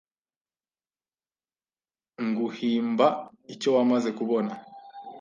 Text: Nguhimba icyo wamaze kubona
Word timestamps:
Nguhimba 2.27 3.07
icyo 3.53 3.69
wamaze 3.75 4.09
kubona 4.17 4.51